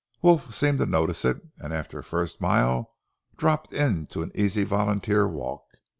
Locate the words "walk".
5.27-5.61